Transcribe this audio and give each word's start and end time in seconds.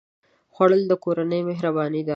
خوړل 0.53 0.81
د 0.87 0.91
کورنۍ 1.03 1.41
مهرباني 1.49 2.01
ده 2.05 2.09